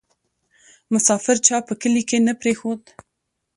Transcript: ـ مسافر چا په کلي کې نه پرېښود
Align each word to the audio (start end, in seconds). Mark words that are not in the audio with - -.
ـ 0.47 0.91
مسافر 0.93 1.35
چا 1.47 1.57
په 1.67 1.73
کلي 1.81 2.03
کې 2.09 2.17
نه 2.27 2.33
پرېښود 2.41 2.81